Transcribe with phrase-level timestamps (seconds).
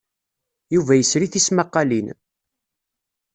[0.75, 2.07] Yuba yesri tismaqqalin.